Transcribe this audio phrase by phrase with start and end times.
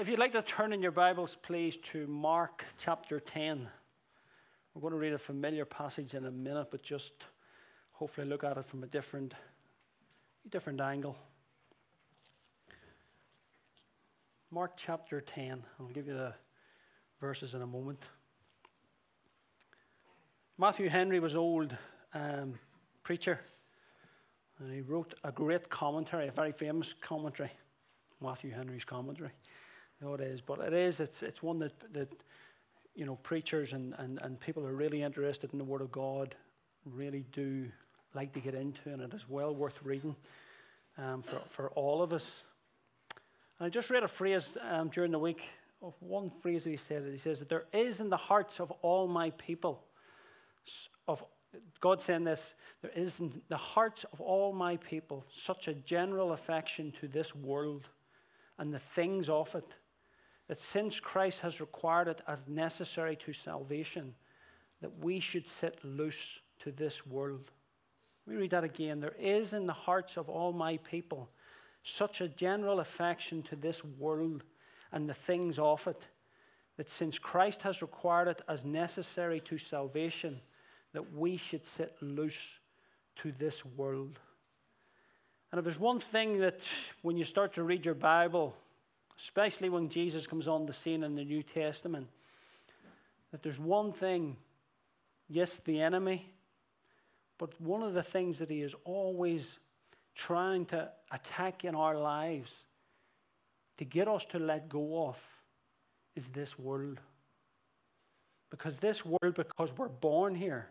[0.00, 3.68] if you'd like to turn in your Bibles, please, to Mark chapter 10.
[4.72, 7.12] We're going to read a familiar passage in a minute, but just
[7.92, 9.34] hopefully look at it from a different,
[10.48, 11.18] different angle.
[14.50, 15.62] Mark chapter 10.
[15.78, 16.32] I'll give you the
[17.20, 18.02] verses in a moment.
[20.56, 21.76] Matthew Henry was old
[22.14, 22.58] um,
[23.02, 23.38] preacher,
[24.60, 27.52] and he wrote a great commentary, a very famous commentary,
[28.22, 29.32] Matthew Henry's commentary.
[30.00, 30.98] You know it is, but it is.
[31.00, 32.08] It's it's one that that
[32.94, 35.92] you know preachers and and and people who are really interested in the Word of
[35.92, 36.34] God
[36.86, 37.66] really do
[38.14, 40.16] like to get into, and it is well worth reading
[40.96, 42.24] um, for for all of us.
[43.58, 45.48] And I just read a phrase um, during the week
[45.82, 47.04] of one phrase that he said.
[47.10, 49.82] He says that there is in the hearts of all my people,
[51.08, 51.22] of
[51.80, 52.40] God saying this,
[52.80, 57.34] there is in the hearts of all my people such a general affection to this
[57.34, 57.88] world
[58.58, 59.64] and the things of it
[60.50, 64.12] that since Christ has required it as necessary to salvation,
[64.80, 67.52] that we should sit loose to this world.
[68.26, 68.98] We read that again.
[68.98, 71.30] There is in the hearts of all my people
[71.84, 74.42] such a general affection to this world
[74.90, 76.02] and the things of it,
[76.78, 80.40] that since Christ has required it as necessary to salvation,
[80.94, 82.34] that we should sit loose
[83.22, 84.18] to this world.
[85.52, 86.58] And if there's one thing that
[87.02, 88.56] when you start to read your Bible,
[89.24, 92.08] especially when Jesus comes on the scene in the New Testament,
[93.30, 94.36] that there's one thing,
[95.28, 96.32] yes, the enemy,
[97.38, 99.48] but one of the things that he is always
[100.14, 102.50] trying to attack in our lives
[103.78, 105.16] to get us to let go of
[106.16, 107.00] is this world.
[108.50, 110.68] Because this world, because we're born here,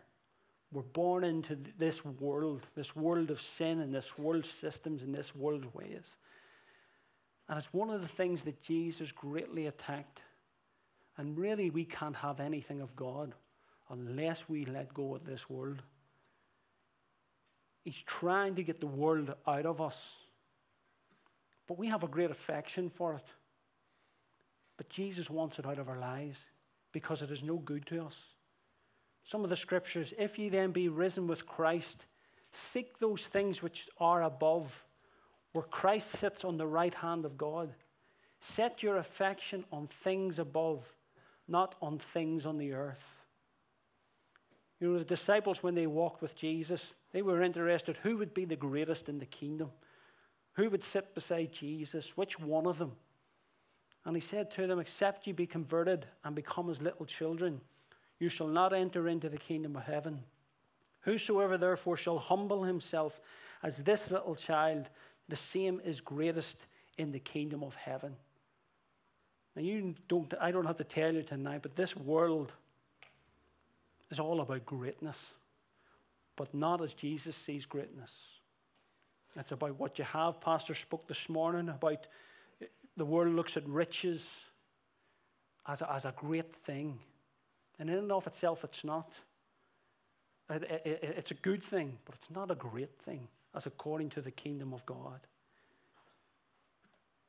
[0.72, 5.34] we're born into this world, this world of sin and this world's systems and this
[5.34, 6.04] world's ways.
[7.50, 10.20] And it's one of the things that Jesus greatly attacked.
[11.16, 13.34] And really, we can't have anything of God
[13.90, 15.82] unless we let go of this world.
[17.82, 19.96] He's trying to get the world out of us.
[21.66, 23.26] But we have a great affection for it.
[24.76, 26.38] But Jesus wants it out of our lives
[26.92, 28.14] because it is no good to us.
[29.24, 32.06] Some of the scriptures, if ye then be risen with Christ,
[32.52, 34.72] seek those things which are above
[35.52, 37.72] where Christ sits on the right hand of God.
[38.40, 40.84] Set your affection on things above,
[41.48, 43.04] not on things on the earth.
[44.80, 48.44] You know, the disciples, when they walked with Jesus, they were interested who would be
[48.44, 49.70] the greatest in the kingdom?
[50.54, 52.16] Who would sit beside Jesus?
[52.16, 52.92] Which one of them?
[54.04, 57.60] And he said to them, Except you be converted and become as little children,
[58.18, 60.20] you shall not enter into the kingdom of heaven.
[61.00, 63.20] Whosoever therefore shall humble himself
[63.62, 64.88] as this little child,
[65.30, 66.56] the same is greatest
[66.98, 68.16] in the kingdom of heaven.
[69.56, 72.52] And you don't, I don't have to tell you tonight, but this world
[74.10, 75.16] is all about greatness,
[76.36, 78.10] but not as Jesus sees greatness.
[79.36, 80.40] It's about what you have.
[80.40, 82.06] Pastor spoke this morning about
[82.96, 84.22] the world looks at riches
[85.66, 86.98] as a, as a great thing.
[87.78, 89.12] And in and of itself, it's not.
[90.50, 94.20] It, it, it's a good thing, but it's not a great thing as according to
[94.20, 95.20] the kingdom of God.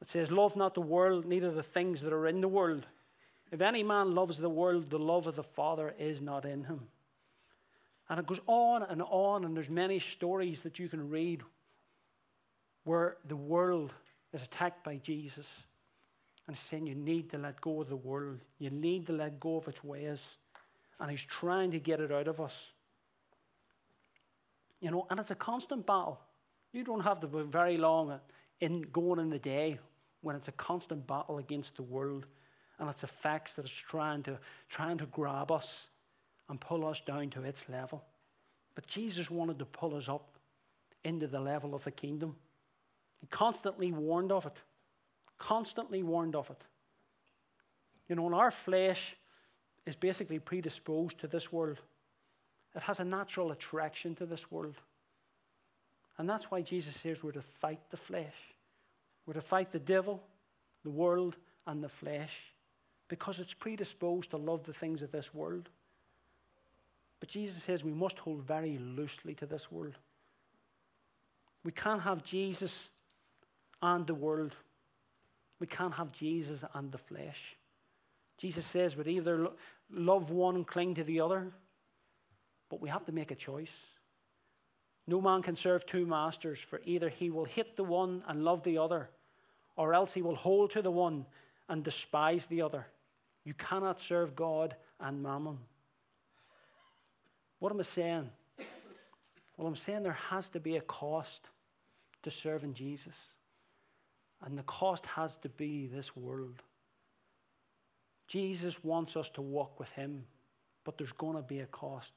[0.02, 2.86] It says, Love not the world, neither the things that are in the world.
[3.52, 6.82] If any man loves the world, the love of the Father is not in him.
[8.10, 11.42] And it goes on and on, and there's many stories that you can read
[12.84, 13.94] where the world
[14.34, 15.46] is attacked by Jesus
[16.48, 18.40] and saying you need to let go of the world.
[18.60, 20.22] You need to let go of its ways.
[21.00, 22.54] And he's trying to get it out of us.
[24.82, 26.20] You know, and it's a constant battle.
[26.74, 28.20] You don't have to be very long
[28.60, 29.80] in going in the day
[30.22, 32.26] when it's a constant battle against the world
[32.80, 34.40] and its effects that is trying to
[34.70, 35.68] trying to grab us
[36.50, 38.04] and pull us down to its level.
[38.76, 40.38] But Jesus wanted to pull us up
[41.04, 42.36] into the level of the kingdom.
[43.20, 44.58] He constantly warned of it.
[45.38, 46.62] Constantly warned of it.
[48.10, 49.16] You know, and our flesh
[49.86, 51.80] is basically predisposed to this world.
[52.76, 54.76] It has a natural attraction to this world.
[56.18, 58.36] And that's why Jesus says we're to fight the flesh.
[59.26, 60.22] We're to fight the devil,
[60.84, 61.36] the world,
[61.68, 62.32] and the flesh
[63.08, 65.68] because it's predisposed to love the things of this world.
[67.20, 69.98] But Jesus says we must hold very loosely to this world.
[71.64, 72.74] We can't have Jesus
[73.82, 74.56] and the world.
[75.60, 77.58] We can't have Jesus and the flesh.
[78.38, 79.50] Jesus says we either
[79.92, 81.52] love one and cling to the other,
[82.72, 83.70] but we have to make a choice.
[85.06, 88.64] No man can serve two masters, for either he will hate the one and love
[88.64, 89.10] the other,
[89.76, 91.26] or else he will hold to the one
[91.68, 92.88] and despise the other.
[93.44, 95.58] You cannot serve God and mammon.
[97.60, 98.30] What am I saying?
[99.58, 101.50] Well, I'm saying there has to be a cost
[102.24, 103.16] to serving Jesus.
[104.44, 106.64] And the cost has to be this world.
[108.28, 110.24] Jesus wants us to walk with Him,
[110.86, 112.14] but there's going to be a cost.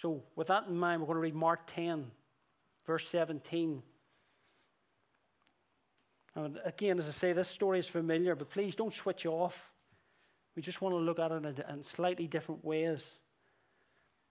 [0.00, 2.10] So, with that in mind, we're going to read Mark 10,
[2.86, 3.82] verse 17.
[6.34, 9.58] And again, as I say, this story is familiar, but please don't switch off.
[10.56, 13.04] We just want to look at it in slightly different ways.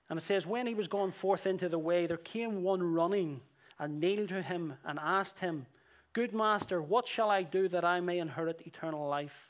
[0.09, 3.41] And it says, When he was gone forth into the way, there came one running
[3.79, 5.65] and kneeled to him and asked him,
[6.13, 9.49] Good master, what shall I do that I may inherit eternal life?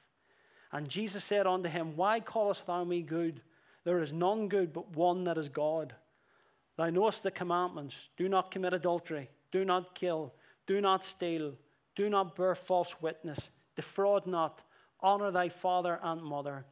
[0.72, 3.42] And Jesus said unto him, Why callest thou me good?
[3.84, 5.94] There is none good but one that is God.
[6.78, 10.34] Thou knowest the commandments do not commit adultery, do not kill,
[10.68, 11.54] do not steal,
[11.96, 13.40] do not bear false witness,
[13.76, 14.62] defraud not,
[15.02, 16.66] honor thy father and mother.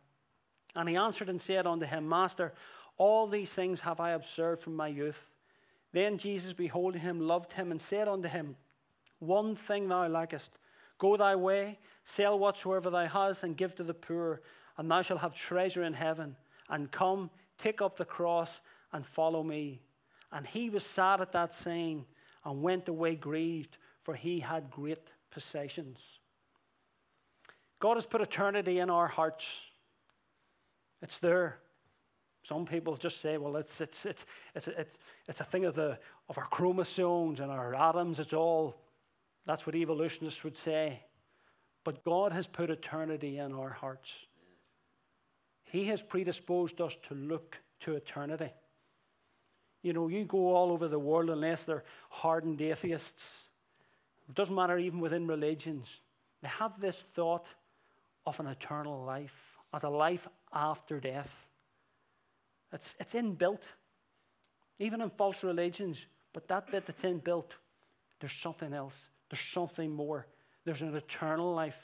[0.76, 2.54] And he answered and said unto him, Master,
[2.98, 5.20] all these things have I observed from my youth.
[5.92, 8.56] Then Jesus, beholding him, loved him and said unto him,
[9.20, 10.52] One thing thou lackest.
[11.00, 14.42] Go thy way, sell whatsoever thou hast, and give to the poor,
[14.78, 16.36] and thou shalt have treasure in heaven.
[16.70, 18.52] And come, take up the cross,
[18.94, 19.82] and follow me.
[20.32, 22.06] And he was sad at that saying,
[22.46, 26.00] and went away grieved, for he had great possessions.
[27.80, 29.46] God has put eternity in our hearts.
[31.02, 31.60] It's there.
[32.44, 34.26] Some people just say, well, it's, it's, it's,
[34.56, 35.98] it's, it's, it's a thing of, the,
[36.30, 38.20] of our chromosomes and our atoms.
[38.20, 38.76] It's all
[39.46, 41.02] that's what evolutionists would say.
[41.84, 44.10] But God has put eternity in our hearts.
[45.72, 48.50] He has predisposed us to look to eternity.
[49.82, 53.24] You know, you go all over the world, unless they're hardened atheists,
[54.28, 55.88] it doesn't matter even within religions,
[56.42, 57.48] they have this thought
[58.26, 59.34] of an eternal life,
[59.74, 61.30] as a life after death.
[62.74, 63.62] It's, it's inbuilt,
[64.80, 66.00] even in false religions,
[66.34, 67.52] but that bit that's inbuilt,
[68.20, 68.96] there's something else.
[69.30, 70.28] There's something more.
[70.66, 71.78] There's an eternal life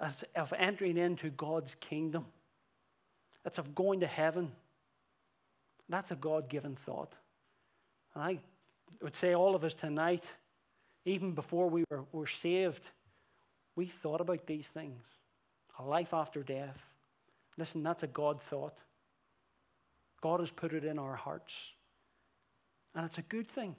[0.00, 2.26] as of entering into God's kingdom.
[3.44, 4.52] It's of going to heaven.
[5.88, 7.12] That's a God given thought.
[8.14, 8.38] And I
[9.02, 10.24] would say all of us tonight,
[11.04, 12.82] even before we were, were saved,
[13.74, 15.02] we thought about these things.
[15.78, 16.78] A life after death.
[17.56, 18.76] Listen, that's a God thought.
[20.20, 21.52] God has put it in our hearts.
[22.94, 23.74] And it's a good thing.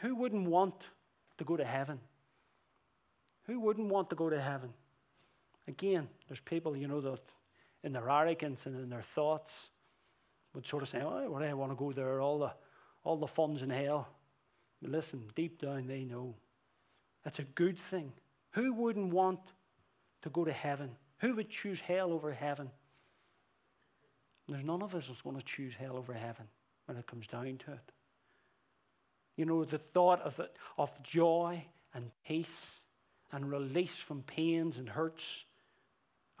[0.00, 0.74] Who wouldn't want
[1.38, 2.00] to go to heaven?
[3.46, 4.72] Who wouldn't want to go to heaven?
[5.68, 7.20] Again, there's people, you know, that
[7.84, 9.50] in their arrogance and in their thoughts
[10.54, 12.52] would sort of say, oh, well, I want to go there, all the,
[13.04, 14.08] all the fun's in hell.
[14.80, 16.34] But listen, deep down they know
[17.24, 18.12] that's a good thing.
[18.52, 19.40] Who wouldn't want
[20.22, 20.90] to go to heaven?
[21.18, 22.70] Who would choose hell over heaven?
[24.48, 26.46] There's none of us that's going to choose hell over heaven
[26.86, 27.92] when it comes down to it.
[29.36, 31.64] You know, the thought of, it, of joy
[31.94, 32.80] and peace
[33.30, 35.24] and release from pains and hurts,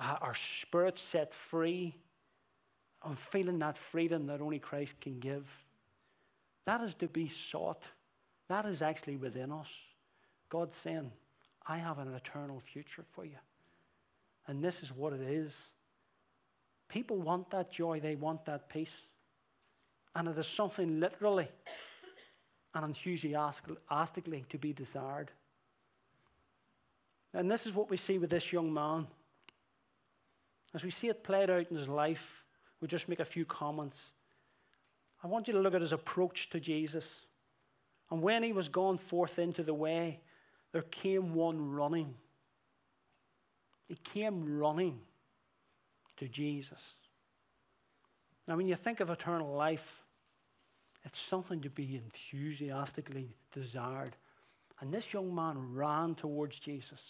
[0.02, 1.94] Uh, our spirits set free,
[3.04, 5.46] and feeling that freedom that only Christ can give.
[6.66, 7.82] That is to be sought.
[8.48, 9.68] That is actually within us.
[10.48, 11.10] God's saying,
[11.66, 13.38] I have an eternal future for you.
[14.46, 15.52] And this is what it is.
[16.88, 18.90] People want that joy, they want that peace.
[20.14, 21.48] And it is something literally
[22.74, 25.30] and enthusiastically to be desired.
[27.34, 29.06] And this is what we see with this young man.
[30.74, 32.24] As we see it played out in his life,
[32.80, 33.98] we just make a few comments.
[35.22, 37.06] I want you to look at his approach to Jesus.
[38.10, 40.20] And when he was gone forth into the way,
[40.72, 42.14] there came one running.
[43.86, 44.98] He came running
[46.16, 46.80] to Jesus.
[48.48, 49.86] Now, when you think of eternal life,
[51.04, 54.16] it's something to be enthusiastically desired.
[54.80, 57.00] And this young man ran towards Jesus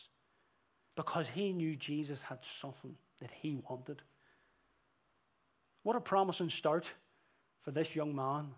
[0.97, 4.02] because he knew Jesus had something that he wanted.
[5.84, 6.84] What a promising start
[7.62, 8.48] for this young man.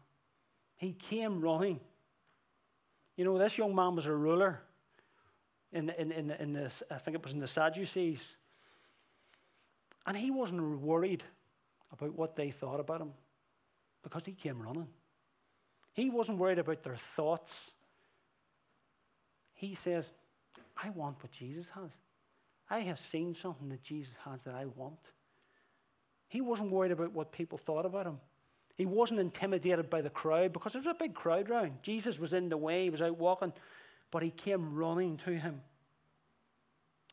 [0.76, 1.80] He came running.
[3.16, 4.61] You know, this young man was a ruler
[5.73, 8.21] in, in, in, in the, I think it was in the Sadducees.
[10.06, 11.23] And he wasn't worried
[11.92, 13.12] about what they thought about him
[14.02, 14.88] because he came running.
[15.92, 17.52] He wasn't worried about their thoughts.
[19.52, 20.06] He says,
[20.76, 21.90] I want what Jesus has.
[22.71, 24.99] I have seen something that Jesus has that I want.
[26.28, 28.18] He wasn't worried about what people thought about him.
[28.76, 31.83] He wasn't intimidated by the crowd because there was a big crowd around.
[31.83, 33.52] Jesus was in the way, he was out walking,
[34.11, 35.61] but he came running to him.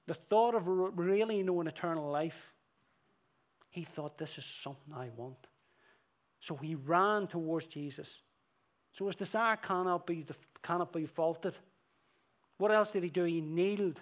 [0.08, 2.52] the thought of really knowing eternal life,
[3.70, 5.48] he thought, this is something I want.
[6.40, 8.10] So he ran towards Jesus.
[8.92, 10.26] So his desire cannot be,
[10.62, 11.54] cannot be faulted.
[12.58, 13.24] What else did he do?
[13.24, 14.00] He kneeled.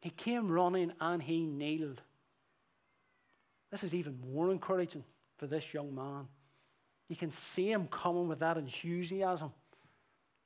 [0.00, 2.00] He came running and he kneeled.
[3.70, 5.04] This is even more encouraging
[5.36, 6.26] for this young man.
[7.08, 9.52] You can see him coming with that enthusiasm,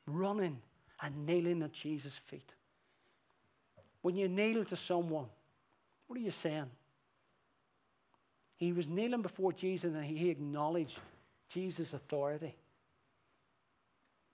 [0.06, 0.58] running
[1.00, 2.50] and kneeling at Jesus' feet.
[4.00, 5.26] When you kneel to someone,
[6.06, 6.70] what are you saying?
[8.56, 10.98] He was kneeling before Jesus and he acknowledged
[11.52, 12.54] Jesus' authority.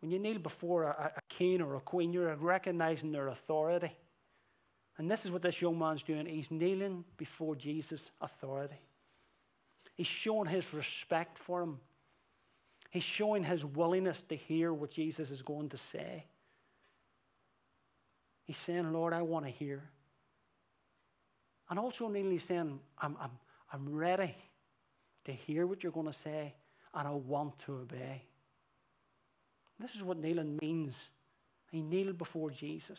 [0.01, 3.91] When you kneel before a, a king or a queen, you're recognizing their authority.
[4.99, 6.27] And this is what this young man's doing.
[6.27, 8.81] He's kneeling before Jesus' authority.
[9.95, 11.79] He's showing his respect for him.
[12.91, 16.25] He's showing his willingness to hear what Jesus is going to say.
[18.45, 19.83] He's saying, Lord, I want to hear.
[21.71, 23.31] And also, kneeling, he's saying, I'm, I'm,
[23.73, 24.35] I'm ready
[25.27, 26.55] to hear what you're going to say,
[26.95, 28.23] and I want to obey.
[29.79, 30.97] This is what kneeling means.
[31.71, 32.99] He kneeled before Jesus.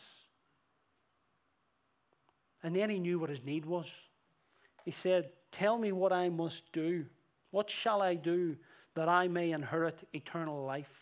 [2.62, 3.86] And then he knew what his need was.
[4.84, 7.04] He said, Tell me what I must do.
[7.50, 8.56] What shall I do
[8.94, 10.92] that I may inherit eternal life?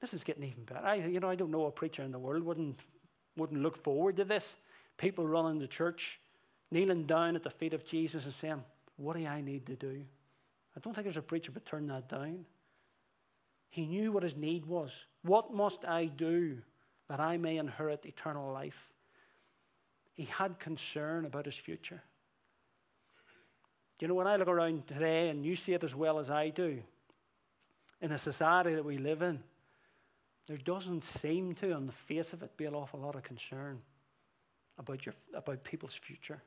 [0.00, 0.80] This is getting even better.
[0.80, 2.80] I, you know, I don't know a preacher in the world wouldn't,
[3.36, 4.56] wouldn't look forward to this.
[4.96, 6.18] People running the church,
[6.70, 8.64] kneeling down at the feet of Jesus and saying,
[8.96, 10.02] What do I need to do?
[10.76, 12.44] I don't think there's a preacher would turn that down.
[13.70, 14.90] He knew what his need was.
[15.22, 16.58] What must I do
[17.08, 18.90] that I may inherit eternal life?
[20.14, 22.02] He had concern about his future.
[24.00, 26.48] You know, when I look around today, and you see it as well as I
[26.48, 26.82] do,
[28.00, 29.40] in the society that we live in,
[30.46, 33.78] there doesn't seem to, on the face of it, be an awful lot of concern
[34.78, 36.42] about, your, about people's future.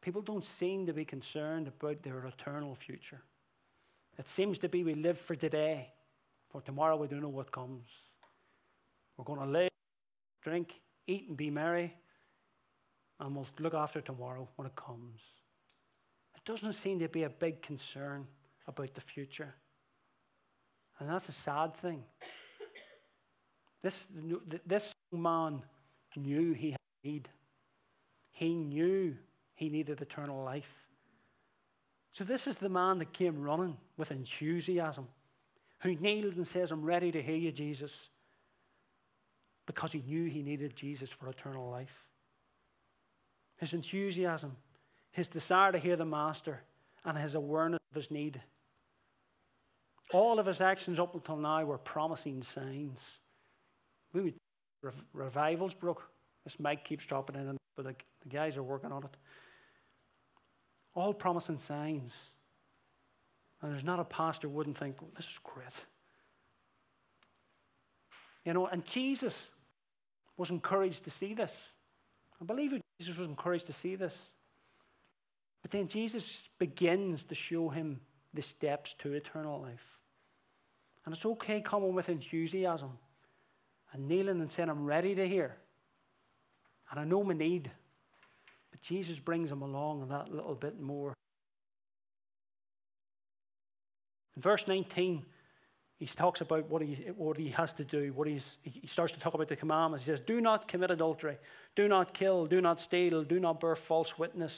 [0.00, 3.20] People don't seem to be concerned about their eternal future.
[4.16, 5.88] It seems to be we live for today.
[6.50, 7.88] For tomorrow, we don't know what comes.
[9.16, 9.70] We're going to live,
[10.40, 11.94] drink, eat, and be merry,
[13.20, 15.20] and we'll look after tomorrow when it comes
[16.36, 18.26] It doesn't seem to be a big concern
[18.66, 19.54] about the future.
[20.98, 22.02] And that's a sad thing.
[23.82, 23.96] This,
[24.66, 25.62] this man
[26.16, 27.28] knew he had need.
[28.32, 29.16] He knew
[29.54, 30.72] he needed eternal life.
[32.12, 35.06] So this is the man that came running with enthusiasm,
[35.80, 37.92] who kneeled and says, I'm ready to hear you, Jesus,
[39.66, 42.07] because he knew he needed Jesus for eternal life.
[43.58, 44.56] His enthusiasm
[45.18, 46.60] his desire to hear the Master,
[47.04, 48.40] and his awareness of his need.
[50.12, 53.00] All of his actions up until now were promising signs.
[54.12, 54.34] We would,
[55.12, 56.02] revivals broke.
[56.44, 59.16] This mic keeps dropping in, but the, the guys are working on it.
[60.94, 62.12] All promising signs.
[63.60, 65.66] And there's not a pastor wouldn't think, oh, this is great.
[68.44, 69.34] You know, and Jesus
[70.36, 71.52] was encouraged to see this.
[72.40, 74.16] I believe Jesus was encouraged to see this.
[75.62, 76.24] But then Jesus
[76.58, 78.00] begins to show him
[78.34, 79.98] the steps to eternal life.
[81.04, 82.90] And it's okay coming with enthusiasm
[83.92, 85.56] and kneeling and saying, I'm ready to hear.
[86.90, 87.70] And I know my need.
[88.70, 91.14] But Jesus brings him along that little bit more.
[94.36, 95.24] In verse 19,
[95.98, 98.12] he talks about what he, what he has to do.
[98.14, 100.04] What he's, he starts to talk about the commandments.
[100.04, 101.36] He says, Do not commit adultery,
[101.76, 104.54] do not kill, do not steal, do not bear false witness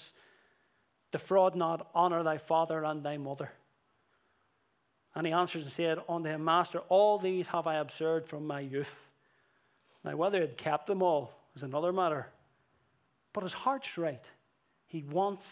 [1.13, 3.51] Defraud not, honor thy father and thy mother.
[5.15, 8.61] And he answers and said unto him, Master, all these have I observed from my
[8.61, 8.95] youth.
[10.05, 12.29] Now, whether he had kept them all is another matter.
[13.33, 14.25] But his heart's right.
[14.87, 15.47] He wants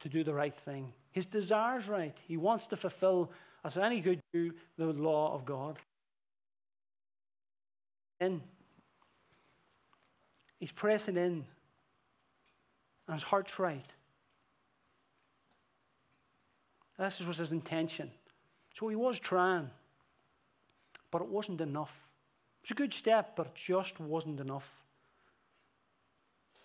[0.00, 0.92] to do the right thing.
[1.10, 2.16] His desire's right.
[2.26, 3.30] He wants to fulfill,
[3.64, 5.78] as any good do, the law of God.
[8.20, 8.40] And
[10.60, 11.44] he's pressing in,
[13.06, 13.84] and his heart's right.
[16.98, 18.10] This was his intention.
[18.78, 19.70] So he was trying,
[21.10, 21.92] but it wasn't enough.
[22.62, 24.68] It was a good step, but it just wasn't enough.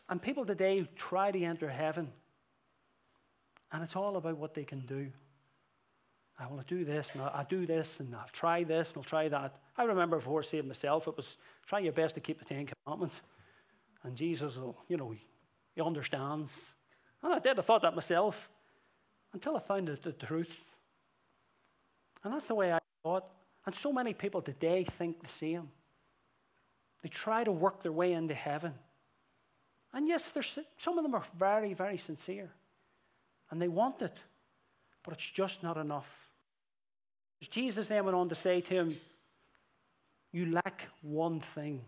[0.10, 2.12] And people today try to enter heaven,
[3.72, 5.08] and it's all about what they can do.
[6.39, 9.03] I want to do this, and I'll do this, and I'll try this, and I'll
[9.03, 9.60] try that.
[9.77, 11.27] I remember before saving myself, it was
[11.67, 13.19] try your best to keep the Ten Commandments.
[14.03, 15.13] And Jesus will, you know,
[15.75, 16.51] he understands.
[17.22, 18.50] And I did, I thought that myself
[19.34, 20.53] until I found out the truth.
[22.24, 23.25] And that's the way I thought.
[23.65, 25.69] And so many people today think the same.
[27.03, 28.74] They try to work their way into heaven.
[29.93, 30.24] And yes,
[30.77, 32.50] some of them are very, very sincere.
[33.51, 34.17] And they want it.
[35.03, 36.08] But it's just not enough.
[37.48, 38.98] Jesus then went on to say to him,
[40.31, 41.81] You lack one thing.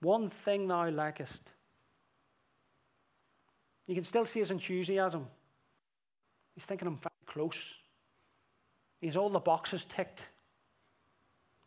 [0.00, 1.42] One thing thou lackest.
[3.86, 5.26] You can still see his enthusiasm.
[6.54, 7.58] He's thinking I'm very close.
[9.00, 10.20] He's all the boxes ticked.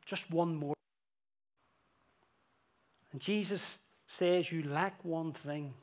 [0.06, 0.76] Just one more.
[3.12, 3.62] And Jesus
[4.08, 5.74] says, You lack one thing.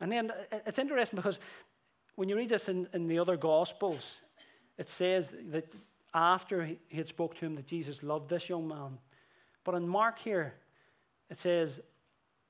[0.00, 1.38] And then uh, it's interesting because
[2.14, 4.04] when you read this in, in the other Gospels,
[4.78, 5.72] it says that
[6.14, 8.98] after he had spoke to him that Jesus loved this young man.
[9.64, 10.54] But in Mark here,
[11.30, 11.80] it says,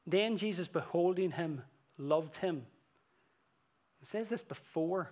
[0.06, 1.62] Then Jesus, beholding him,
[1.98, 2.66] loved him.
[4.02, 5.10] It says this before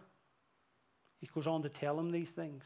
[1.20, 2.64] he goes on to tell him these things.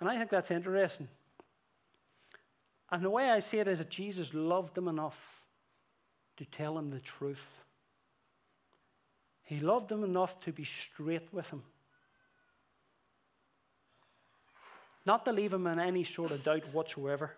[0.00, 1.08] And I think that's interesting.
[2.90, 5.18] And the way I see it is that Jesus loved him enough
[6.38, 7.42] to tell him the truth.
[9.44, 11.62] He loved him enough to be straight with him.
[15.06, 17.36] Not to leave him in any sort of doubt whatsoever.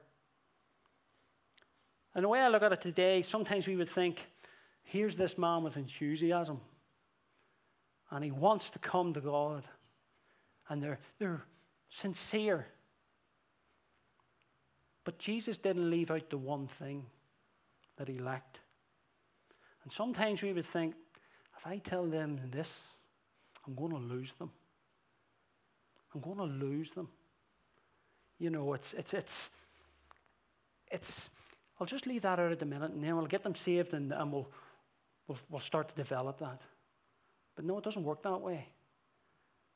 [2.15, 4.21] And the way I look at it today, sometimes we would think,
[4.83, 6.61] here's this man with enthusiasm,
[8.11, 9.65] and he wants to come to God,
[10.69, 11.43] and they're, they're
[11.89, 12.67] sincere.
[15.05, 17.07] But Jesus didn't leave out the one thing
[17.97, 18.59] that he lacked.
[19.85, 20.95] And sometimes we would think,
[21.59, 22.69] if I tell them this,
[23.67, 24.51] I'm going to lose them.
[26.15, 27.09] I'm going to lose them.
[28.43, 29.51] You know, it's, it's, it's,
[30.91, 31.31] it's,
[31.79, 34.11] I'll just leave that out at the minute and then we'll get them saved and,
[34.11, 34.49] and we'll,
[35.29, 36.61] we'll, we'll start to develop that.
[37.55, 38.67] But no, it doesn't work that way.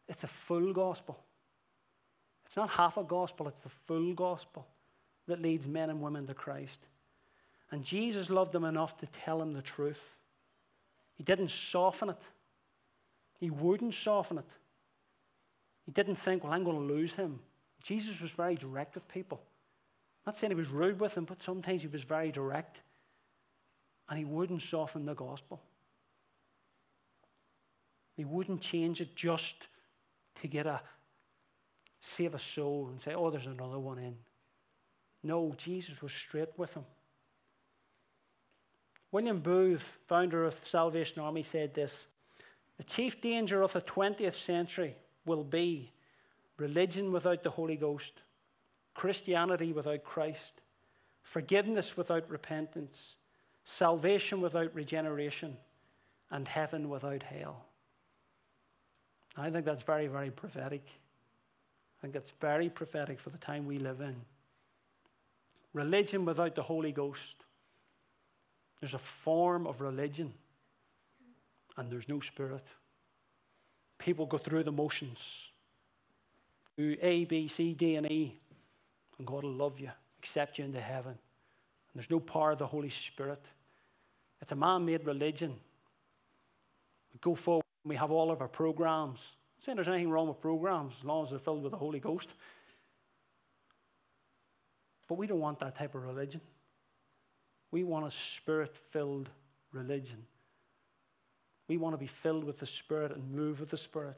[0.08, 1.16] It's a full gospel.
[2.44, 4.66] It's not half a gospel, it's the full gospel
[5.28, 6.80] that leads men and women to Christ.
[7.70, 10.00] And Jesus loved them enough to tell them the truth.
[11.14, 12.22] He didn't soften it,
[13.38, 14.50] he wouldn't soften it.
[15.84, 17.38] He didn't think, well, I'm going to lose him.
[17.86, 19.40] Jesus was very direct with people.
[20.26, 22.80] Not saying he was rude with them, but sometimes he was very direct.
[24.08, 25.60] And he wouldn't soften the gospel.
[28.16, 29.54] He wouldn't change it just
[30.40, 30.80] to get a
[32.00, 34.14] save a soul and say, oh, there's another one in.
[35.22, 36.84] No, Jesus was straight with him.
[39.12, 41.94] William Booth, founder of Salvation Army, said this
[42.78, 44.94] The chief danger of the 20th century
[45.24, 45.92] will be
[46.58, 48.12] religion without the Holy Ghost,
[48.94, 50.62] Christianity without Christ,
[51.22, 52.96] forgiveness without repentance,
[53.64, 55.56] salvation without regeneration,
[56.30, 57.64] and heaven without hell.
[59.36, 60.82] I think that's very, very prophetic.
[60.86, 64.16] I think that's very prophetic for the time we live in
[65.76, 67.44] religion without the Holy Ghost.
[68.80, 70.32] There's a form of religion,
[71.76, 72.64] and there's no spirit.
[73.98, 75.18] People go through the motions.
[76.78, 78.38] A, B, C, D, and E,
[79.18, 81.12] and God will love you, accept you into heaven.
[81.12, 81.18] And
[81.94, 83.42] there's no power of the Holy Spirit.
[84.42, 85.54] It's a man made religion.
[87.12, 89.18] We go forward and we have all of our programs.
[89.20, 92.00] I'm saying there's anything wrong with programs as long as they're filled with the Holy
[92.00, 92.28] Ghost.
[95.08, 96.40] But we don't want that type of religion.
[97.70, 99.30] We want a spirit filled
[99.72, 100.18] religion.
[101.68, 104.16] We want to be filled with the Spirit and move with the Spirit.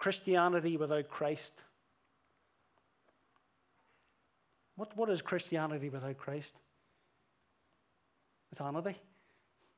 [0.00, 1.52] Christianity without Christ.
[4.76, 6.52] What, what is Christianity without Christ?
[8.56, 8.96] Vanity.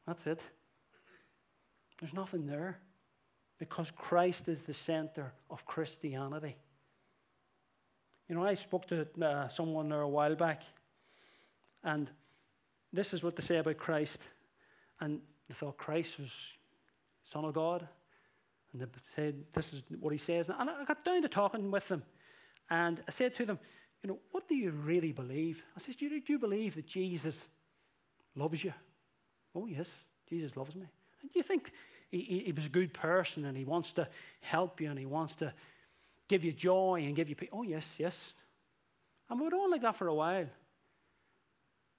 [0.06, 0.40] That's it.
[2.00, 2.78] There's nothing there
[3.58, 6.56] because Christ is the center of Christianity.
[8.28, 10.62] You know, I spoke to uh, someone there a while back,
[11.82, 12.08] and
[12.92, 14.18] this is what they say about Christ.
[15.00, 16.30] And they thought Christ was
[17.32, 17.88] Son of God.
[18.72, 20.48] And they said, This is what he says.
[20.48, 22.02] And I got down to talking with them.
[22.70, 23.58] And I said to them,
[24.02, 25.62] You know, what do you really believe?
[25.76, 27.36] I said, Do you, do you believe that Jesus
[28.34, 28.72] loves you?
[29.54, 29.88] Oh, yes,
[30.28, 30.86] Jesus loves me.
[31.20, 31.72] And do you think
[32.10, 34.08] he, he was a good person and he wants to
[34.40, 35.52] help you and he wants to
[36.28, 37.50] give you joy and give you peace.
[37.52, 38.34] Oh, yes, yes.
[39.28, 40.46] And we were on like that for a while.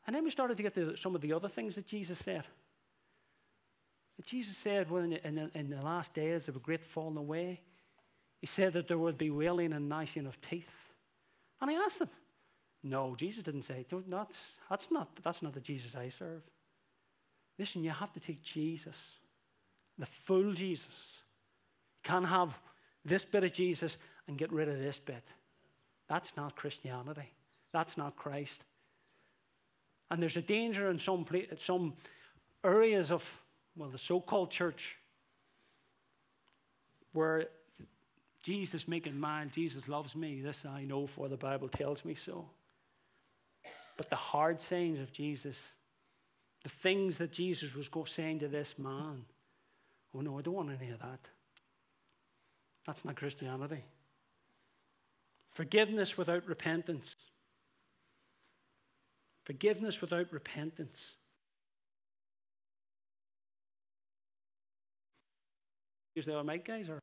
[0.05, 2.43] And then we started to get to some of the other things that Jesus said.
[4.17, 6.83] That Jesus said well, in, the, in, the, in the last days there would great
[6.83, 7.61] falling away.
[8.41, 10.75] He said that there would be wailing and gnashing of teeth.
[11.61, 12.09] And I asked him,
[12.83, 14.37] no, Jesus didn't say, that's,
[14.69, 16.41] that's, not, that's not the Jesus I serve.
[17.57, 18.97] Listen, you have to take Jesus,
[19.97, 20.87] the full Jesus.
[22.03, 22.59] You can't have
[23.05, 23.97] this bit of Jesus
[24.27, 25.23] and get rid of this bit.
[26.09, 27.31] That's not Christianity.
[27.71, 28.63] That's not Christ.
[30.11, 31.25] And there's a danger in some,
[31.63, 31.93] some
[32.63, 33.29] areas of,
[33.75, 34.95] well, the so called church
[37.13, 37.47] where
[38.41, 40.41] Jesus making mine, Jesus loves me.
[40.41, 42.45] This I know, for the Bible tells me so.
[43.95, 45.61] But the hard sayings of Jesus,
[46.63, 49.25] the things that Jesus was saying to this man,
[50.13, 51.19] oh no, I don't want any of that.
[52.85, 53.83] That's not Christianity.
[55.51, 57.15] Forgiveness without repentance.
[59.45, 61.13] Forgiveness without repentance.
[66.15, 66.99] Is there mic guys or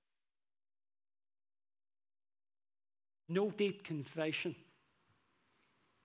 [3.30, 4.54] no deep confession.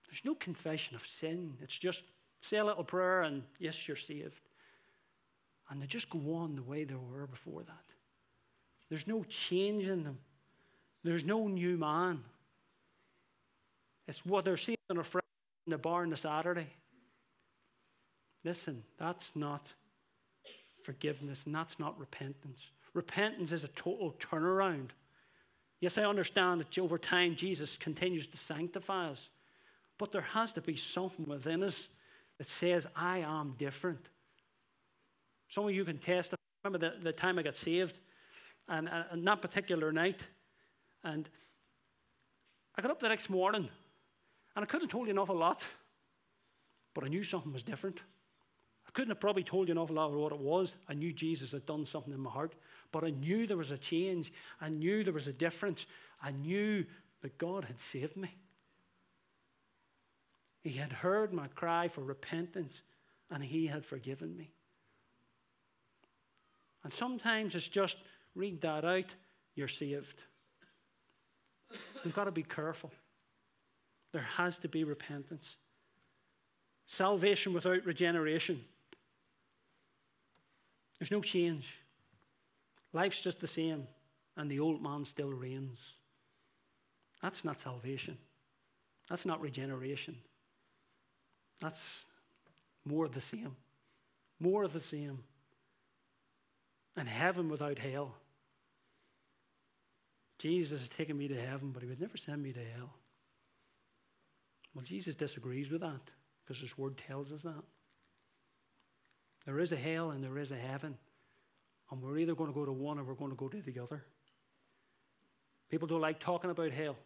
[0.08, 1.54] There's no confession of sin.
[1.60, 2.02] It's just
[2.40, 4.40] say a little prayer and yes, you're saved.
[5.68, 7.84] And they just go on the way they were before that.
[8.88, 10.18] There's no change in them.
[11.02, 12.22] There's no new man.
[14.06, 15.26] It's what they're seeing on a Friday
[15.66, 16.68] in the bar on a Saturday.
[18.44, 19.72] Listen, that's not
[20.84, 22.62] forgiveness and that's not repentance.
[22.96, 24.88] Repentance is a total turnaround.
[25.80, 29.28] Yes, I understand that over time Jesus continues to sanctify us,
[29.98, 31.88] but there has to be something within us
[32.38, 34.08] that says, I am different.
[35.50, 36.36] Some of you can testify.
[36.64, 37.98] Remember the, the time I got saved,
[38.66, 40.26] and, and that particular night,
[41.04, 41.28] and
[42.76, 43.68] I got up the next morning
[44.54, 45.62] and I couldn't have told you an awful lot,
[46.94, 48.00] but I knew something was different.
[48.88, 50.74] I couldn't have probably told you an awful lot of what it was.
[50.88, 52.54] I knew Jesus had done something in my heart,
[52.92, 54.32] but I knew there was a change.
[54.60, 55.86] I knew there was a difference.
[56.22, 56.84] I knew
[57.22, 58.34] that God had saved me.
[60.62, 62.80] He had heard my cry for repentance
[63.30, 64.50] and He had forgiven me.
[66.84, 67.96] And sometimes it's just
[68.34, 69.14] read that out,
[69.54, 70.22] you're saved.
[72.04, 72.92] You've got to be careful.
[74.12, 75.56] There has to be repentance.
[76.86, 78.64] Salvation without regeneration.
[80.98, 81.74] There's no change.
[82.92, 83.86] Life's just the same,
[84.36, 85.78] and the old man still reigns.
[87.22, 88.18] That's not salvation.
[89.08, 90.16] That's not regeneration.
[91.60, 91.82] That's
[92.84, 93.56] more of the same.
[94.38, 95.24] More of the same.
[96.96, 98.14] And heaven without hell.
[100.38, 102.94] Jesus has taken me to heaven, but he would never send me to hell.
[104.74, 106.10] Well, Jesus disagrees with that
[106.44, 107.62] because his word tells us that.
[109.46, 110.98] There is a hell and there is a heaven.
[111.90, 113.80] And we're either going to go to one or we're going to go to the
[113.80, 114.04] other.
[115.70, 116.96] People don't like talking about hell.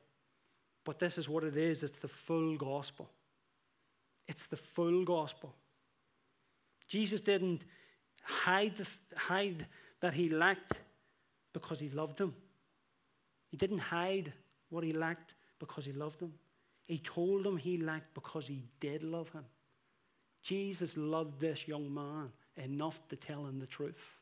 [0.84, 3.10] But this is what it is it's the full gospel.
[4.26, 5.54] It's the full gospel.
[6.88, 7.64] Jesus didn't
[8.22, 8.74] hide,
[9.16, 9.66] hide
[10.00, 10.78] that he lacked
[11.52, 12.34] because he loved him.
[13.48, 14.32] He didn't hide
[14.68, 16.32] what he lacked because he loved him.
[16.86, 19.44] He told him he lacked because he did love him.
[20.42, 24.19] Jesus loved this young man enough to tell him the truth.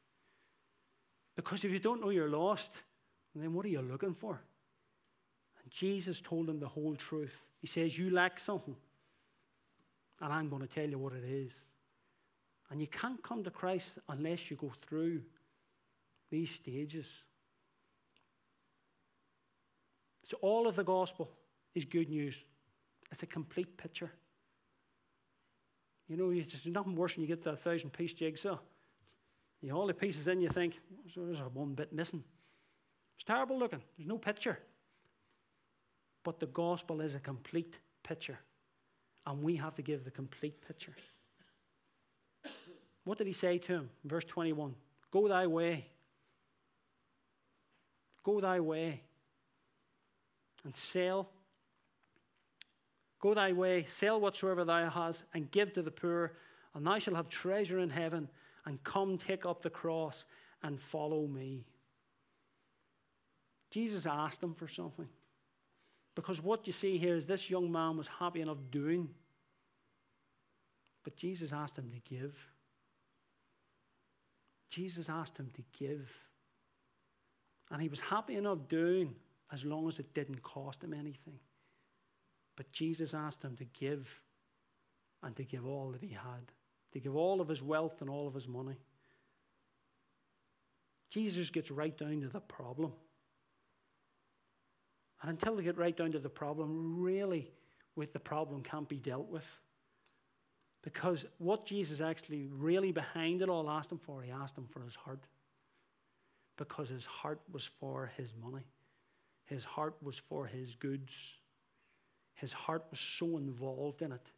[1.38, 2.72] Because if you don't know you're lost,
[3.32, 4.40] then what are you looking for?
[5.62, 7.44] And Jesus told him the whole truth.
[7.60, 8.74] He says, You lack something,
[10.20, 11.54] and I'm going to tell you what it is.
[12.72, 15.22] And you can't come to Christ unless you go through
[16.28, 17.08] these stages.
[20.24, 21.30] So, all of the gospel
[21.72, 22.42] is good news.
[23.12, 24.10] It's a complete picture.
[26.08, 28.58] You know, there's nothing worse than you get that thousand piece jigsaw.
[29.60, 30.78] You all the pieces in, you think,
[31.16, 32.22] there's a one bit missing.
[33.16, 33.82] It's terrible looking.
[33.96, 34.58] There's no picture.
[36.22, 38.38] But the gospel is a complete picture.
[39.26, 40.94] And we have to give the complete picture.
[43.04, 43.90] What did he say to him?
[44.04, 44.74] Verse 21
[45.10, 45.86] Go thy way.
[48.22, 49.02] Go thy way.
[50.64, 51.30] And sell
[53.20, 56.32] Go thy way, sell whatsoever thou hast, and give to the poor,
[56.74, 58.28] and thou shalt have treasure in heaven.
[58.68, 60.26] And come, take up the cross,
[60.62, 61.64] and follow me.
[63.70, 65.08] Jesus asked him for something.
[66.14, 69.08] Because what you see here is this young man was happy enough doing.
[71.02, 72.36] But Jesus asked him to give.
[74.68, 76.12] Jesus asked him to give.
[77.70, 79.14] And he was happy enough doing
[79.50, 81.38] as long as it didn't cost him anything.
[82.54, 84.20] But Jesus asked him to give
[85.22, 86.52] and to give all that he had,
[86.92, 88.76] to give all of his wealth and all of his money.
[91.10, 92.92] Jesus gets right down to the problem.
[95.22, 97.50] And until they get right down to the problem, really,
[97.96, 99.46] with the problem can't be dealt with.
[100.82, 104.80] Because what Jesus actually really behind it all asked him for, he asked him for
[104.80, 105.24] his heart.
[106.56, 108.66] Because his heart was for his money,
[109.44, 111.38] his heart was for his goods
[112.38, 114.30] His heart was so involved in it.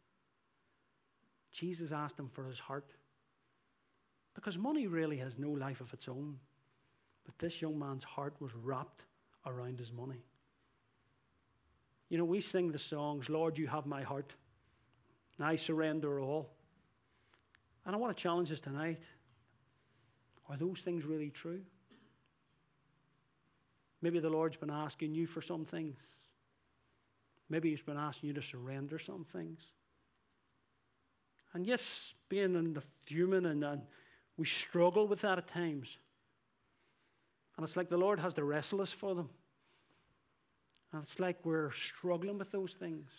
[1.61, 2.89] Jesus asked him for his heart.
[4.33, 6.39] Because money really has no life of its own.
[7.23, 9.03] But this young man's heart was wrapped
[9.45, 10.23] around his money.
[12.09, 14.33] You know, we sing the songs, Lord, you have my heart.
[15.39, 16.49] I surrender all.
[17.85, 19.01] And I want to challenge us tonight.
[20.49, 21.61] Are those things really true?
[24.01, 25.99] Maybe the Lord's been asking you for some things.
[27.49, 29.61] Maybe He's been asking you to surrender some things.
[31.53, 33.81] And yes, being in the human and, and
[34.37, 35.97] we struggle with that at times.
[37.57, 39.29] And it's like the Lord has to wrestle us for them.
[40.91, 43.09] And it's like we're struggling with those things.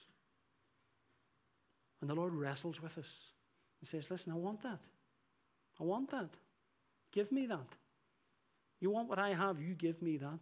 [2.00, 3.26] And the Lord wrestles with us
[3.80, 4.80] and says, Listen, I want that.
[5.80, 6.30] I want that.
[7.12, 7.68] Give me that.
[8.80, 10.40] You want what I have, you give me that.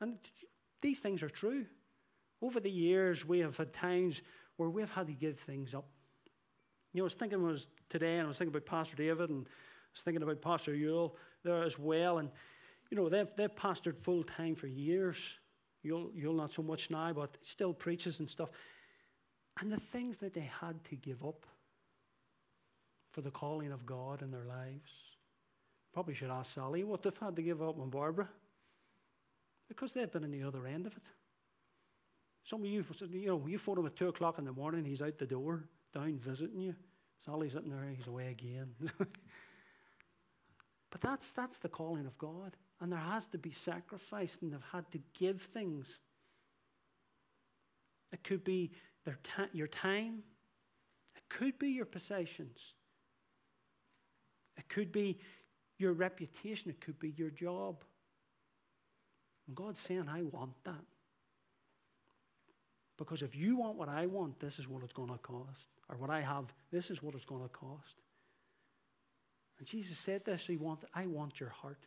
[0.00, 0.18] And
[0.82, 1.64] these things are true.
[2.42, 4.20] Over the years, we have had times
[4.56, 5.86] where we've had to give things up.
[6.92, 9.46] You know, I was thinking was today, and I was thinking about Pastor David, and
[9.46, 9.50] I
[9.92, 12.18] was thinking about Pastor Yule there as well.
[12.18, 12.30] And
[12.90, 15.38] you know, they've they've pastored full time for years.
[15.82, 18.50] You'll not so much now, but still preaches and stuff.
[19.60, 21.46] And the things that they had to give up
[23.16, 24.90] for the calling of God in their lives.
[25.94, 28.28] Probably should ask Sally what they've had to give up and Barbara.
[29.68, 31.02] Because they've been on the other end of it.
[32.46, 35.02] Some of you, you know, you phone him at 2 o'clock in the morning, he's
[35.02, 36.76] out the door, down visiting you.
[37.24, 38.72] Sally's sitting there, he's away again.
[38.98, 39.08] but
[41.00, 42.56] that's, that's the calling of God.
[42.80, 45.98] And there has to be sacrifice, and they've had to give things.
[48.12, 48.70] It could be
[49.04, 50.22] their ta- your time,
[51.16, 52.74] it could be your possessions,
[54.56, 55.18] it could be
[55.78, 57.82] your reputation, it could be your job.
[59.48, 60.84] And God's saying, I want that.
[62.98, 65.66] Because if you want what I want, this is what it's going to cost.
[65.88, 68.00] Or what I have, this is what it's going to cost.
[69.58, 71.86] And Jesus said this, he want, I want your heart.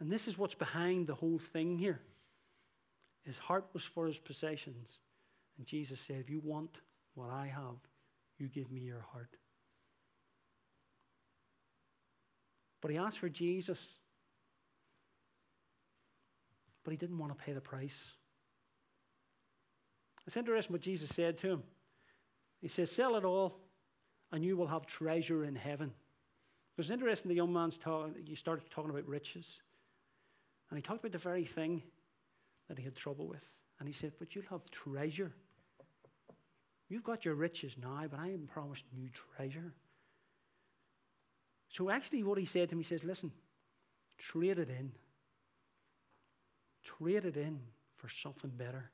[0.00, 2.00] And this is what's behind the whole thing here.
[3.24, 5.00] His heart was for his possessions.
[5.58, 6.78] And Jesus said, If you want
[7.14, 7.86] what I have,
[8.38, 9.36] you give me your heart.
[12.80, 13.96] But he asked for Jesus.
[16.84, 18.12] But he didn't want to pay the price.
[20.28, 21.62] It's interesting what Jesus said to him.
[22.60, 23.60] He says, Sell it all,
[24.30, 25.88] and you will have treasure in heaven.
[25.88, 29.62] It was interesting the young man's talking, he started talking about riches.
[30.68, 31.82] And he talked about the very thing
[32.68, 33.42] that he had trouble with.
[33.80, 35.32] And he said, But you'll have treasure.
[36.90, 39.72] You've got your riches now, but I am promised new treasure.
[41.70, 43.32] So actually, what he said to me, he says, Listen,
[44.18, 44.92] trade it in.
[46.84, 47.60] Trade it in
[47.96, 48.90] for something better.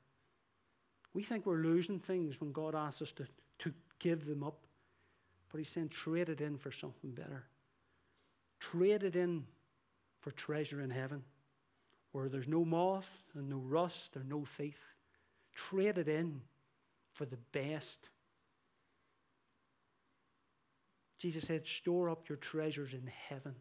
[1.15, 3.25] We think we're losing things when God asks us to,
[3.59, 4.57] to give them up.
[5.49, 7.45] But He's saying, trade it in for something better.
[8.59, 9.45] Trade it in
[10.19, 11.23] for treasure in heaven,
[12.11, 14.77] where there's no moth and no rust or no thief.
[15.55, 16.41] Trade it in
[17.13, 18.09] for the best.
[21.17, 23.55] Jesus said, store up your treasures in heaven.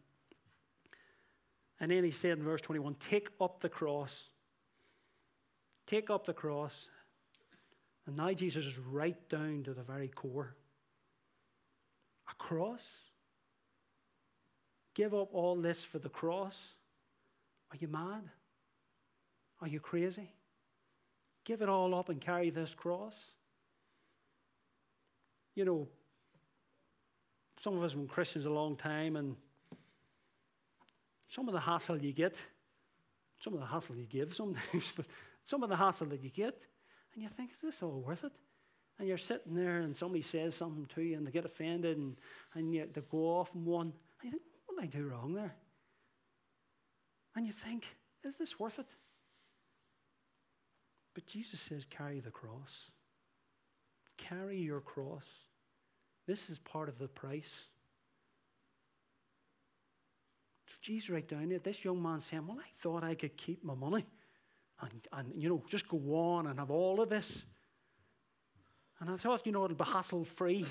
[1.78, 4.30] And then he said in verse 21 take up the cross.
[5.86, 6.90] Take up the cross
[8.06, 10.54] and now Jesus is right down to the very core.
[12.30, 12.86] A cross?
[14.94, 16.74] Give up all this for the cross?
[17.72, 18.22] Are you mad?
[19.60, 20.30] Are you crazy?
[21.44, 23.32] Give it all up and carry this cross?
[25.54, 25.88] You know,
[27.60, 29.36] some of us have been Christians a long time, and
[31.28, 32.36] some of the hassle you get,
[33.40, 35.06] some of the hassle you give sometimes, but
[35.44, 36.60] some of the hassle that you get
[37.14, 38.32] and you think, is this all worth it?
[38.98, 42.16] And you're sitting there and somebody says something to you and they get offended and,
[42.54, 43.92] and you, they go off and one.
[44.22, 45.54] And you think, what did I do wrong there?
[47.36, 47.86] And you think,
[48.22, 48.86] is this worth it?
[51.14, 52.90] But Jesus says, carry the cross.
[54.16, 55.26] Carry your cross.
[56.26, 57.66] This is part of the price.
[60.66, 63.62] So Jesus right down there, this young man saying, Well, I thought I could keep
[63.62, 64.06] my money
[64.80, 67.44] and, and, you know, just go on and have all of this.
[69.00, 70.66] And I thought, you know, it'll be hassle free.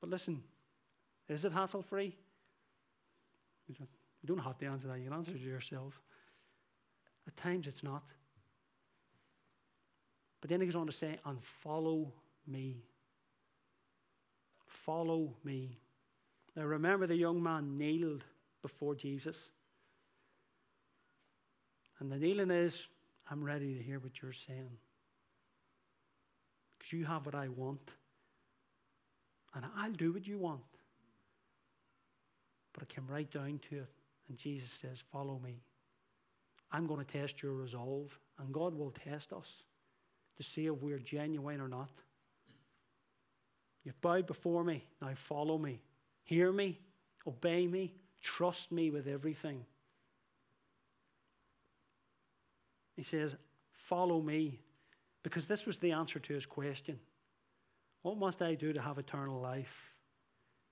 [0.00, 0.42] But listen,
[1.28, 2.16] is it hassle free?
[3.68, 3.76] You
[4.26, 4.98] don't have to answer that.
[4.98, 6.00] You can answer it yourself.
[7.26, 8.02] At times it's not.
[10.40, 12.12] But then he goes on to say, and follow
[12.46, 12.82] me.
[14.66, 15.78] Follow me.
[16.56, 18.24] Now remember, the young man kneeled
[18.60, 19.50] before Jesus.
[22.02, 22.88] And the kneeling is,
[23.30, 24.76] I'm ready to hear what you're saying.
[26.76, 27.92] Because you have what I want.
[29.54, 30.62] And I'll do what you want.
[32.72, 33.88] But I came right down to it.
[34.28, 35.62] And Jesus says, Follow me.
[36.72, 38.18] I'm going to test your resolve.
[38.40, 39.62] And God will test us
[40.38, 41.90] to see if we're genuine or not.
[43.84, 44.82] You've bowed before me.
[45.00, 45.80] Now follow me.
[46.24, 46.80] Hear me.
[47.28, 47.94] Obey me.
[48.20, 49.66] Trust me with everything.
[52.96, 53.36] He says,
[53.72, 54.60] Follow me.
[55.22, 56.98] Because this was the answer to his question.
[58.02, 59.92] What must I do to have eternal life?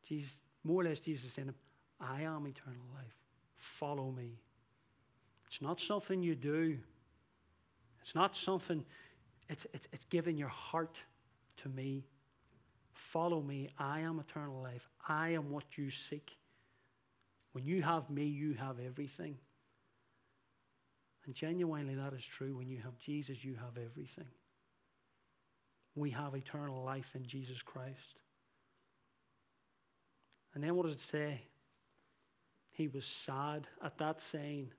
[0.04, 1.54] Jesus, more or less, Jesus saying,
[2.00, 3.14] I am eternal life.
[3.56, 4.40] Follow me.
[5.46, 6.78] It's not something you do.
[8.00, 8.84] It's not something,
[9.48, 10.96] it's, it's, it's giving your heart
[11.58, 12.06] to me.
[12.94, 13.68] Follow me.
[13.78, 14.88] I am eternal life.
[15.06, 16.36] I am what you seek.
[17.52, 19.36] When you have me, you have everything.
[21.30, 22.56] And genuinely, that is true.
[22.56, 24.26] When you have Jesus, you have everything.
[25.94, 28.18] We have eternal life in Jesus Christ.
[30.52, 31.42] And then what does it say?
[32.72, 34.72] He was sad at that saying,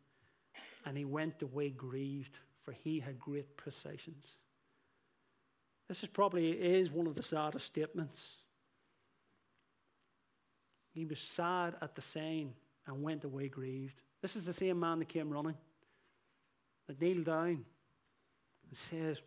[0.85, 4.35] and he went away grieved, for he had great possessions.
[5.87, 8.39] This is probably is one of the saddest statements.
[10.93, 12.53] He was sad at the saying
[12.87, 14.01] and went away grieved.
[14.21, 15.55] This is the same man that came running
[16.91, 17.63] that kneeled down
[18.67, 19.21] and says,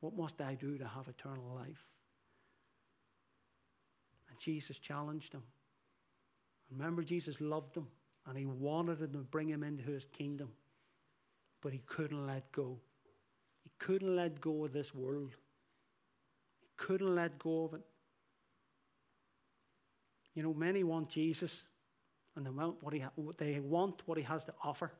[0.00, 1.84] What must I do to have eternal life?
[4.28, 5.42] And Jesus challenged him.
[6.70, 7.86] Remember, Jesus loved him
[8.26, 10.48] and he wanted him to bring him into his kingdom,
[11.62, 12.78] but he couldn't let go.
[13.62, 15.36] He couldn't let go of this world,
[16.60, 17.82] he couldn't let go of it.
[20.34, 21.62] You know, many want Jesus
[22.34, 23.04] and they want what he,
[23.38, 24.90] they want what he has to offer.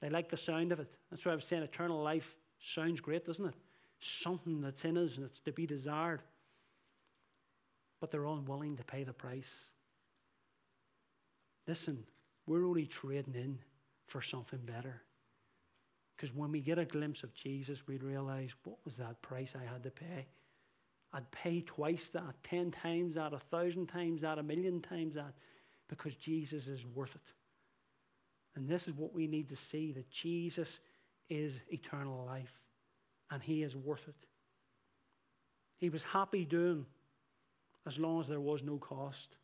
[0.00, 0.90] They like the sound of it.
[1.10, 3.54] That's why I was saying eternal life sounds great, doesn't it?
[3.98, 6.22] Something that's in us and it's to be desired.
[8.00, 9.70] But they're unwilling to pay the price.
[11.66, 12.04] Listen,
[12.46, 13.58] we're only trading in
[14.06, 15.02] for something better.
[16.14, 19.70] Because when we get a glimpse of Jesus, we realize what was that price I
[19.70, 20.26] had to pay?
[21.12, 25.32] I'd pay twice that, ten times that, a thousand times that, a million times that,
[25.88, 27.32] because Jesus is worth it.
[28.56, 30.80] And this is what we need to see that Jesus
[31.28, 32.62] is eternal life
[33.30, 34.14] and he is worth it.
[35.76, 36.86] He was happy doing
[37.86, 39.36] as long as there was no cost.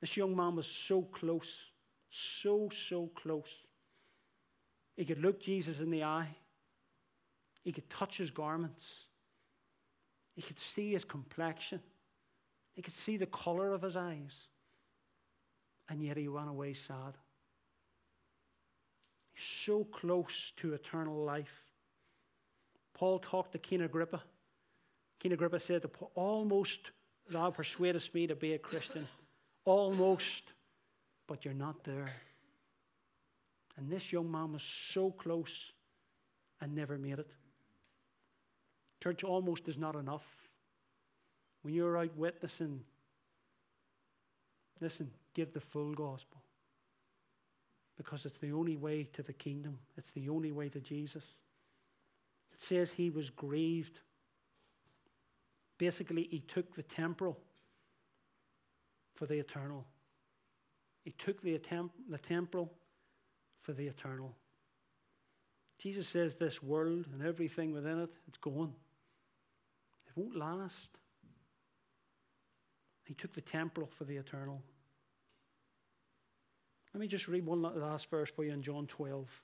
[0.00, 1.70] This young man was so close,
[2.10, 3.62] so, so close.
[4.94, 6.36] He could look Jesus in the eye,
[7.62, 9.06] he could touch his garments,
[10.34, 11.80] he could see his complexion,
[12.74, 14.48] he could see the color of his eyes,
[15.88, 17.14] and yet he ran away sad
[19.38, 21.64] so close to eternal life.
[22.94, 24.22] Paul talked to King Agrippa.
[25.20, 26.90] King Agrippa said, Almost
[27.30, 29.06] thou persuadest me to be a Christian.
[29.64, 30.44] Almost,
[31.26, 32.12] but you're not there.
[33.76, 35.72] And this young man was so close
[36.60, 37.30] and never made it.
[39.02, 40.26] Church almost is not enough.
[41.62, 42.80] When you're out witnessing,
[44.80, 46.42] listen, give the full gospel
[47.98, 51.24] because it's the only way to the kingdom, it's the only way to Jesus.
[52.52, 54.00] It says he was grieved.
[55.76, 57.38] Basically, he took the temporal
[59.14, 59.84] for the eternal.
[61.04, 62.72] He took the, temp- the temporal
[63.60, 64.34] for the eternal.
[65.78, 68.72] Jesus says this world and everything within it, it's gone.
[70.06, 70.98] It won't last.
[73.04, 74.62] He took the temporal for the eternal.
[76.94, 79.42] Let me just read one last verse for you in John 12.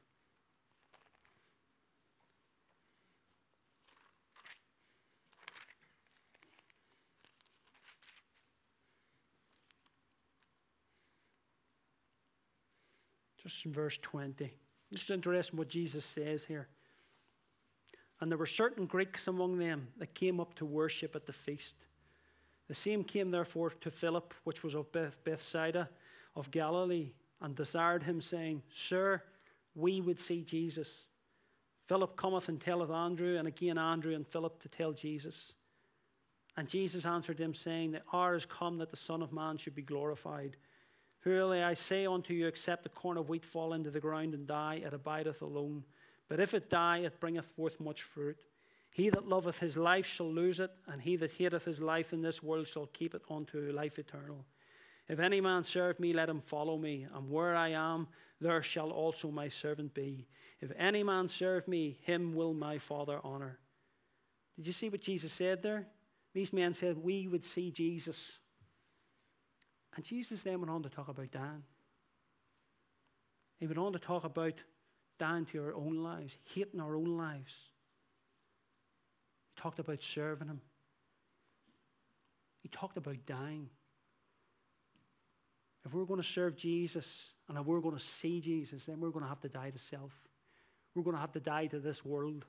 [13.42, 14.50] Just in verse 20.
[14.90, 16.69] It's interesting what Jesus says here.
[18.21, 21.77] And there were certain Greeks among them that came up to worship at the feast.
[22.69, 25.90] The same came therefore to Philip, which was of Beth- Bethsaida
[26.35, 27.12] of Galilee
[27.45, 29.23] and desired him, saying, Sir,
[29.75, 31.05] we would see Jesus.
[31.87, 35.53] Philip cometh and telleth Andrew, and again Andrew and Philip to tell Jesus.
[36.57, 39.75] And Jesus answered them, saying, The hour is come that the Son of Man should
[39.75, 40.57] be glorified.
[41.23, 44.47] Verily I say unto you, except a corn of wheat fall into the ground and
[44.47, 45.85] die, it abideth alone.
[46.29, 48.38] But if it die, it bringeth forth much fruit.
[48.90, 52.23] He that loveth his life shall lose it, and he that hateth his life in
[52.23, 54.47] this world shall keep it unto life eternal.
[55.09, 58.09] If any man serve me, let him follow me, and where I am,
[58.40, 60.27] there shall also my servant be.
[60.61, 63.59] If any man serve me, him will my Father honor.
[64.57, 65.87] Did you see what Jesus said there?
[66.33, 68.38] These men said, We would see Jesus.
[69.94, 71.63] And Jesus then went on to talk about Dan.
[73.59, 74.55] He went on to talk about
[75.19, 77.55] dying to our own lives, hating our own lives.
[79.55, 80.61] He talked about serving Him.
[82.63, 83.69] He talked about dying.
[85.85, 89.10] If we're going to serve Jesus and if we're going to see Jesus, then we're
[89.10, 90.12] going to have to die to self.
[90.94, 92.44] We're going to have to die to this world.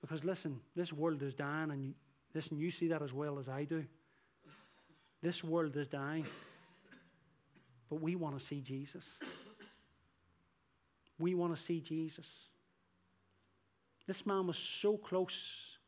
[0.00, 1.94] Because listen, this world is dying, and you,
[2.34, 3.84] listen, you see that as well as I do.
[5.22, 6.26] This world is dying.
[7.88, 9.18] But we want to see Jesus.
[11.18, 12.30] We want to see Jesus.
[14.06, 15.78] This man was so close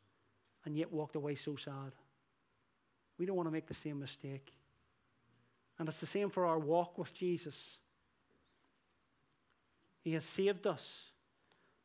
[0.65, 1.93] and yet walked away so sad.
[3.19, 4.53] We don't want to make the same mistake.
[5.79, 7.79] And it's the same for our walk with Jesus.
[10.03, 11.11] He has saved us,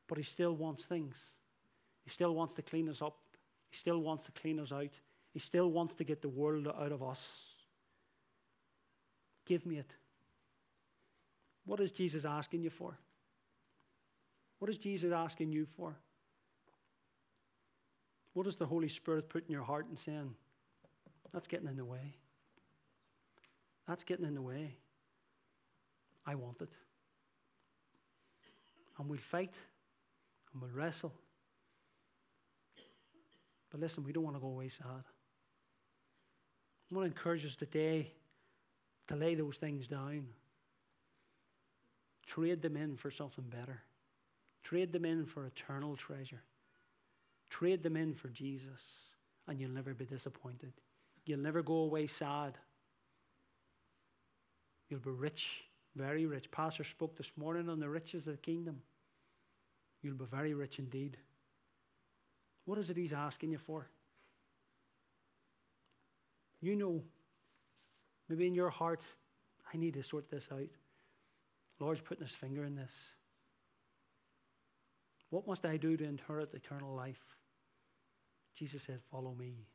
[0.07, 1.17] but He still wants things.
[2.03, 3.17] He still wants to clean us up.
[3.69, 4.91] He still wants to clean us out.
[5.33, 7.31] He still wants to get the world out of us.
[9.45, 9.91] Give me it.
[11.65, 12.97] What is Jesus asking you for?
[14.59, 15.95] What is Jesus asking you for?
[18.33, 20.33] What is the Holy Spirit putting in your heart and saying,
[21.33, 22.15] that's getting in the way?
[23.87, 24.75] That's getting in the way.
[26.25, 26.69] I want it.
[28.99, 29.53] And we'll fight
[30.51, 31.13] and we'll wrestle.
[33.69, 35.03] But listen, we don't want to go away sad.
[36.89, 38.11] I want to encourage us today
[39.07, 40.27] to lay those things down.
[42.25, 43.81] Trade them in for something better.
[44.63, 46.41] Trade them in for eternal treasure.
[47.49, 49.11] Trade them in for Jesus,
[49.47, 50.73] and you'll never be disappointed.
[51.25, 52.57] You'll never go away sad.
[54.89, 55.63] You'll be rich,
[55.95, 56.49] very rich.
[56.51, 58.81] Pastor spoke this morning on the riches of the kingdom.
[60.01, 61.17] You'll be very rich indeed.
[62.65, 63.87] What is it he's asking you for?
[66.61, 67.01] You know,
[68.29, 69.01] maybe in your heart,
[69.73, 70.69] I need to sort this out.
[71.79, 73.13] Lord's putting his finger in this.
[75.29, 77.35] What must I do to inherit eternal life?
[78.55, 79.67] Jesus said, Follow me.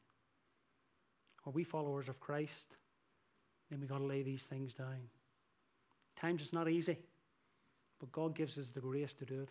[1.47, 2.77] Are we followers of Christ?
[3.73, 5.09] Then we've got to lay these things down.
[6.21, 6.99] Times it's not easy,
[7.99, 9.49] but God gives us the grace to do it.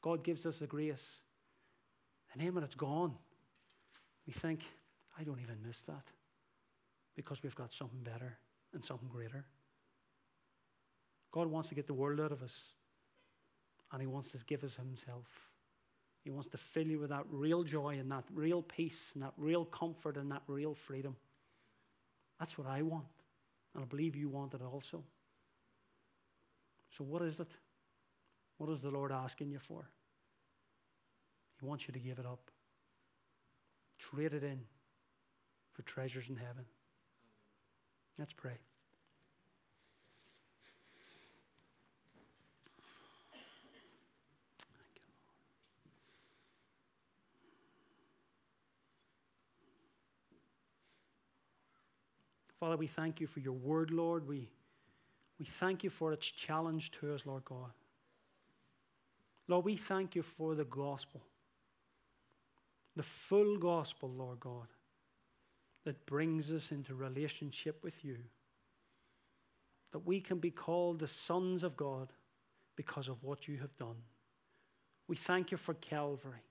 [0.00, 1.18] God gives us the grace.
[2.32, 3.14] And then when it's gone,
[4.24, 4.62] we think,
[5.18, 6.04] I don't even miss that
[7.16, 8.38] because we've got something better
[8.72, 9.44] and something greater.
[11.32, 12.56] God wants to get the world out of us.
[13.90, 15.26] And He wants to give us Himself.
[16.22, 19.32] He wants to fill you with that real joy and that real peace and that
[19.36, 21.16] real comfort and that real freedom.
[22.40, 23.04] That's what I want.
[23.74, 25.04] And I believe you want it also.
[26.96, 27.50] So, what is it?
[28.56, 29.88] What is the Lord asking you for?
[31.60, 32.50] He wants you to give it up,
[33.98, 34.60] trade it in
[35.72, 36.64] for treasures in heaven.
[38.18, 38.58] Let's pray.
[52.60, 54.28] Father, we thank you for your word, Lord.
[54.28, 54.50] We,
[55.38, 57.72] we thank you for its challenge to us, Lord God.
[59.48, 61.22] Lord, we thank you for the gospel,
[62.94, 64.66] the full gospel, Lord God,
[65.84, 68.18] that brings us into relationship with you.
[69.92, 72.12] That we can be called the sons of God
[72.76, 73.96] because of what you have done.
[75.08, 76.44] We thank you for Calvary.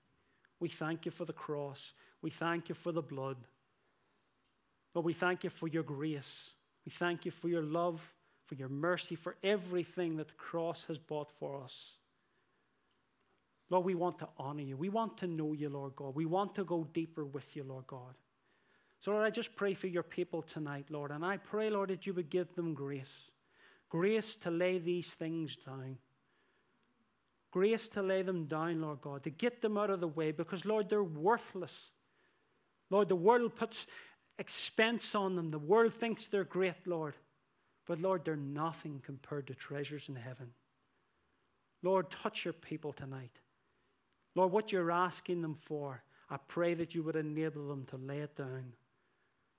[0.58, 1.94] We thank you for the cross.
[2.20, 3.36] We thank you for the blood.
[4.94, 6.50] Lord, we thank you for your grace.
[6.84, 8.14] We thank you for your love,
[8.46, 11.94] for your mercy, for everything that the cross has bought for us.
[13.68, 14.76] Lord, we want to honor you.
[14.76, 16.16] We want to know you, Lord God.
[16.16, 18.14] We want to go deeper with you, Lord God.
[18.98, 21.12] So, Lord, I just pray for your people tonight, Lord.
[21.12, 23.30] And I pray, Lord, that you would give them grace
[23.90, 25.98] grace to lay these things down.
[27.50, 30.64] Grace to lay them down, Lord God, to get them out of the way because,
[30.64, 31.90] Lord, they're worthless.
[32.88, 33.86] Lord, the world puts
[34.40, 35.52] expense on them.
[35.52, 37.14] The world thinks they're great, Lord.
[37.86, 40.50] But Lord, they're nothing compared to treasures in heaven.
[41.82, 43.38] Lord, touch your people tonight.
[44.34, 48.18] Lord, what you're asking them for, I pray that you would enable them to lay
[48.18, 48.72] it down.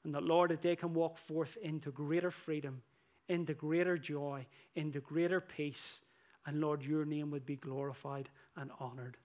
[0.03, 2.82] And that, Lord, that they can walk forth into greater freedom,
[3.29, 6.01] into greater joy, into greater peace.
[6.45, 9.17] And Lord, your name would be glorified and honored.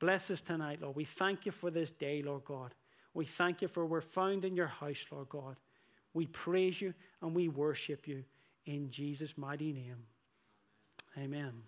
[0.00, 0.96] Bless us tonight, Lord.
[0.96, 2.74] We thank you for this day, Lord God.
[3.16, 5.56] We thank you for we're found in your house, Lord God.
[6.12, 6.92] We praise you
[7.22, 8.24] and we worship you
[8.66, 10.04] in Jesus' mighty name.
[11.16, 11.62] Amen.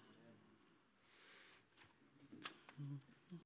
[2.78, 3.01] Amen.